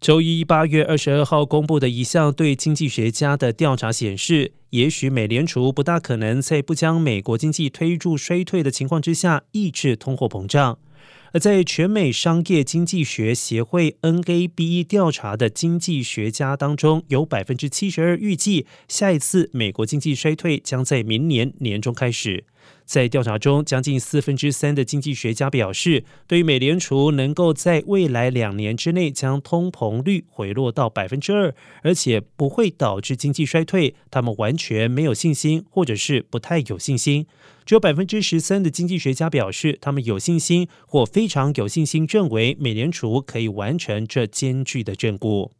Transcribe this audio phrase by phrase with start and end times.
[0.00, 10.78] 周一八月二十二号公布的一项对经济学家的调查显示，也许美联储不大可能在不将美国经济推入衰退的情况之下抑制通货膨胀。
[11.32, 22.44] 而在全美商业经济学协会 （NABE） 调查的经济学家当中，有百分之七十二预计下一次美国经济衰退将在明年年中开始。
[22.84, 37.26] 在调查中，将近四分之三的经济学家表示，对于美联储能够在未来两年之内将通膨率回落到百分之二，而且不会导致经济衰退，他们完全没有信心，或者是不太有信心。
[37.64, 45.52] 只有百分之十三的经济学家表示，他们有信心或非非常有信心，认为美联储可以完成这艰巨的任务。